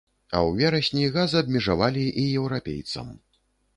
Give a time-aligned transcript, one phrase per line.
[0.37, 3.17] А ў верасні газ абмежавалі і еўрапейцам.